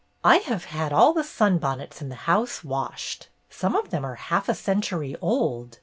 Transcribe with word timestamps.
"I 0.33 0.37
have 0.37 0.65
had 0.65 0.91
all 0.91 1.13
the 1.13 1.23
sunbonnets 1.23 2.01
in 2.01 2.09
the 2.09 2.15
house 2.25 2.63
washed. 2.63 3.29
Some 3.51 3.75
of 3.75 3.91
them 3.91 4.03
are 4.03 4.15
half 4.15 4.49
a 4.49 4.55
century 4.55 5.15
old. 5.21 5.77